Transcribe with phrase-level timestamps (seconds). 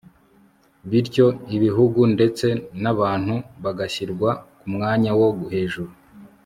[0.89, 2.47] bityo ibihugu ndetse
[2.83, 5.91] nabantu bagashyirwa ku mwanya wo hejuru